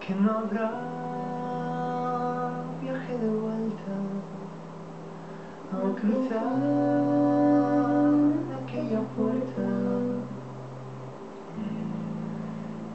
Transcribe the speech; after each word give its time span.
que 0.00 0.14
no 0.14 0.30
habrá 0.30 0.70
viaje 2.82 3.18
de 3.18 3.28
vuelta. 3.28 3.92
Al 5.72 5.94
cruzar 5.94 6.52
aquella 8.62 9.00
puerta 9.16 9.66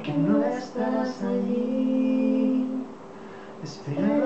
que 0.03 0.13
no 0.13 0.43
estarás 0.43 1.23
allí 1.23 2.67
esperándome 3.63 4.25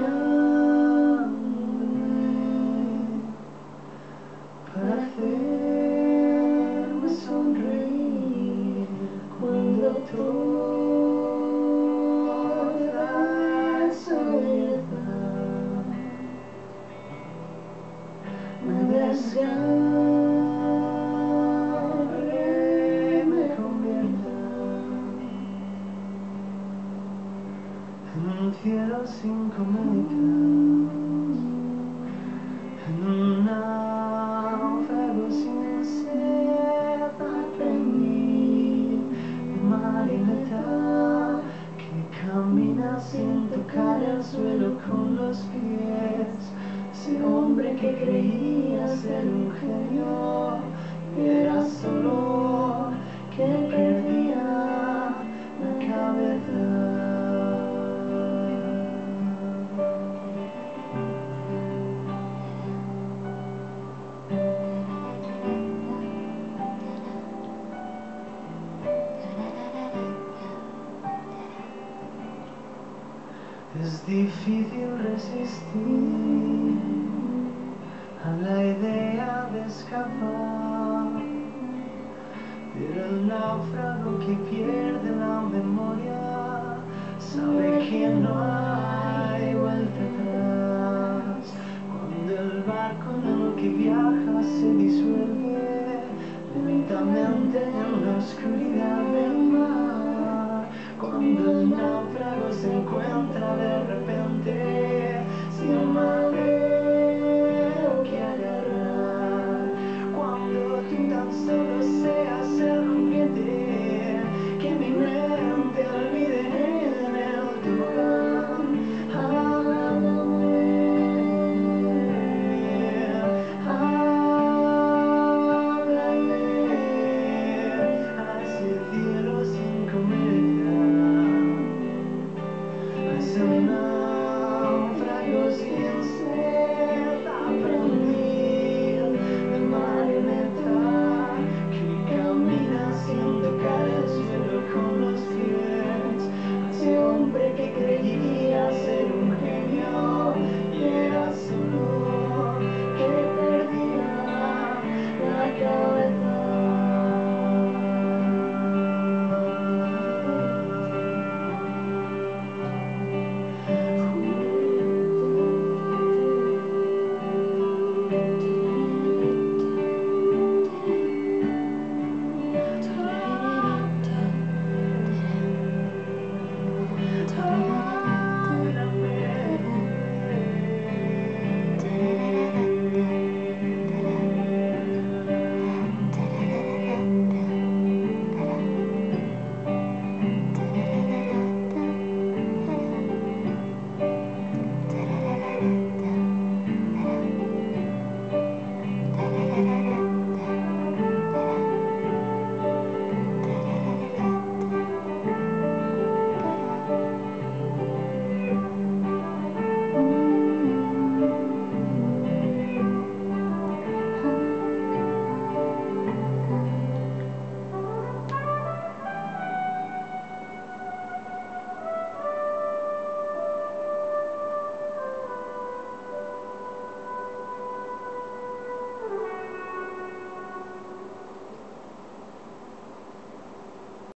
para 4.73 4.93
hacerme 5.03 6.29
sonreír 7.09 8.87
cuando 9.39 9.87
toda 10.11 10.48
sin 29.05 29.49
cometas, 29.49 30.15
en 32.87 33.07
un 33.07 33.45
náufrago 33.45 35.29
sin 35.29 35.85
sed, 35.85 37.11
aprendí 37.19 38.99
de 39.47 39.61
marineta 39.69 41.41
que 41.77 41.91
camina 42.19 42.99
sin 42.99 43.47
tocar 43.49 44.03
el 44.03 44.23
suelo 44.23 44.77
con 44.87 45.15
los 45.15 45.37
pies. 45.37 46.51
Ese 46.91 47.23
hombre 47.23 47.75
que 47.75 47.95
creía 48.03 48.87
ser 48.87 49.27
un 49.27 49.48
Es 73.81 74.05
difícil 74.05 74.89
resistir 75.01 76.79
a 78.25 78.31
la 78.31 78.65
idea 78.65 79.49
de 79.53 79.61
escapar, 79.65 81.07
pero 82.73 83.05
el 83.05 83.27
náufrago 83.27 84.19
que 84.19 84.33
pierde 84.49 85.15
la 85.15 85.41
memoria 85.41 86.77
sabe 87.19 87.87
que 87.89 88.09
no 88.09 88.33
hay 88.37 89.55
vuelta 89.55 90.01
atrás. 90.11 91.53
Cuando 91.87 92.31
el 92.37 92.63
barco 92.63 93.11
en 93.15 93.41
el 93.41 93.55
que 93.55 93.69
viaja 93.69 94.43
se 94.43 94.73
disuelve 94.73 96.03
lentamente 96.65 97.63
en 97.63 98.05
la 98.05 98.17
oscuridad 98.17 99.03
del 99.13 99.37
mar, 99.37 100.65
cuando 100.99 101.51
el 101.51 101.69
náufrago 101.69 102.08